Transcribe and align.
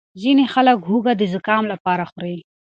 ځینې 0.21 0.45
خلک 0.53 0.77
هوږه 0.89 1.13
د 1.17 1.21
زکام 1.33 1.63
لپاره 1.73 2.03
خوري. 2.11 2.37